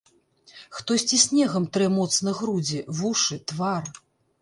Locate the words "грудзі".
2.43-2.83